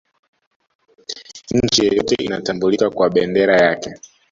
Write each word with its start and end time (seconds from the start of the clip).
nchi 1.63 1.85
yoyote 1.87 2.15
inatambulika 2.15 2.89
kwa 2.89 3.09
bendera 3.09 3.57
yake 3.57 3.93